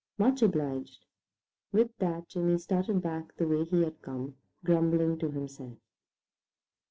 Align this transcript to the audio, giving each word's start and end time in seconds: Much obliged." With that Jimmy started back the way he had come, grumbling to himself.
Much 0.17 0.41
obliged." 0.41 1.05
With 1.71 1.95
that 1.99 2.27
Jimmy 2.27 2.57
started 2.57 3.03
back 3.03 3.35
the 3.37 3.47
way 3.47 3.65
he 3.65 3.83
had 3.83 4.01
come, 4.01 4.35
grumbling 4.63 5.19
to 5.19 5.29
himself. 5.29 5.77